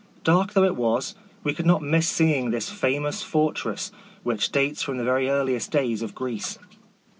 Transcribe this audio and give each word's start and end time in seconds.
Dark 0.23 0.53
though 0.53 0.63
it 0.63 0.75
was, 0.75 1.13
we 1.43 1.53
could 1.53 1.67
not 1.67 1.83
miss 1.83 2.07
seeing 2.09 2.49
this 2.49 2.71
famous 2.71 3.21
fortress, 3.21 3.91
which 4.23 4.51
dates 4.51 4.81
from 4.81 4.97
the 4.97 5.03
very 5.03 5.29
earliest 5.29 5.69
days 5.69 6.01
of 6.01 6.15
Greece. 6.15 6.57